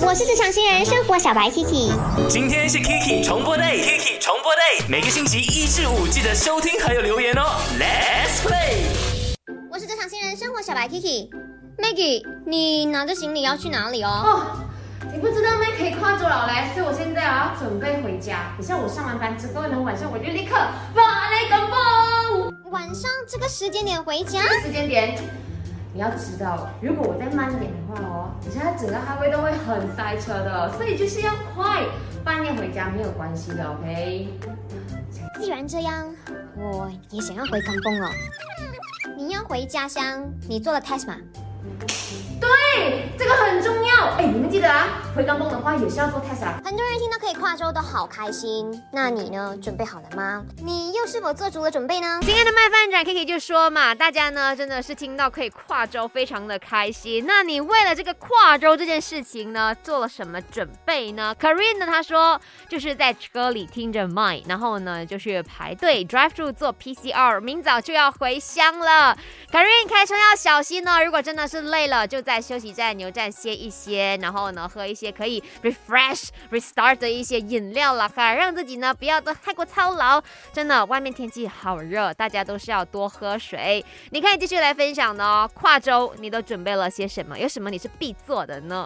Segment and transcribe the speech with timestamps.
[0.00, 1.92] 我是职场新人生活小白 Kiki，
[2.28, 7.42] 今天是 Kiki 重播 day，Kiki 重播 day，每个星期一至五记得收听还有留言哦。
[7.78, 8.82] Let's play。
[9.70, 14.10] 我是职场新人生活小白 Kiki，Maggie，你拿着行李要去哪里哦？
[14.24, 14.64] 哦，
[15.12, 18.52] 你不知道咩可以跨州了嘞，所以我现在啊准备回家。
[18.58, 20.56] 等下我上完班之后呢，晚上我就立刻
[20.94, 22.52] 把那个梦。
[22.72, 24.42] 晚上这个时间点回家？
[24.42, 25.16] 这个时间点，
[25.94, 31.84] 你要知道，如果我再慢点的话哦，你现在整个哈威都会很塞车的，所以就是要快，
[32.24, 34.28] 半夜回家没有关系的，OK？
[35.40, 36.12] 既然这样，
[36.56, 38.10] 我也想要回港崩哦。
[39.16, 41.14] 你要回家乡，你做了 test 吗？
[42.40, 44.16] 对，这个很重要。
[44.16, 44.26] 哎，
[45.14, 46.60] 回港崩的话也是要做 test 啊。
[46.64, 49.56] 很多人听到可以跨州都好开心，那你呢？
[49.62, 50.44] 准备好了吗？
[50.56, 52.18] 你又是否做足了准备呢？
[52.22, 57.24] 今天的麦饭展 Kiki 就说嘛，大家呢真的是听到可以跨州，非常的开心。
[57.28, 69.16] 那你为了这个跨州这件事情呢，做了什么准备呢 k a r i n 呢，他说就是在车里听着麦，然后呢就是排队 drive through 做 PCR，明早就要回乡了。
[69.52, 80.22] k a r i n 开车要小心哦，如果真的是累了，就在休息站、牛站歇一歇，然后呢喝一些也可以 refresh、restart 的一些饮料了哈，让自己呢不要都太过操劳。
[80.52, 83.84] 真的，外面天气好热，大家都是要多喝水。
[84.10, 87.38] 你可以继续来分享哦，跨州你都准备了些什么？
[87.38, 88.82] 有什么你是必做的呢？